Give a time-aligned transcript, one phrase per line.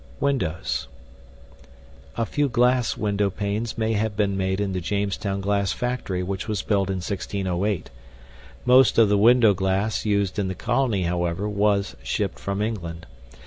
[0.19, 0.87] WINDOWS
[2.17, 6.47] A few glass window panes may have been made in the Jamestown glass factory which
[6.47, 7.91] was built in 1608.
[8.65, 13.05] Most of the window glass used in the colony, however, was shipped from England.